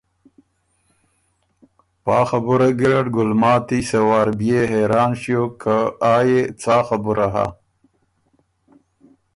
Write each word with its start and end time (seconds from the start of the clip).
پا 2.03 2.17
خبُره 2.29 2.69
ګیرډ 2.79 3.07
ګلماتی 3.15 3.79
سۀ 3.89 3.99
وار 4.07 4.29
بيې 4.39 4.61
حېران 4.71 5.11
ݭیوک 5.21 5.51
که 5.61 5.75
آ 6.15 6.15
يې 6.27 6.41
څا 6.61 6.77
خبُره 6.87 7.27
هۀ؟ 7.33 7.47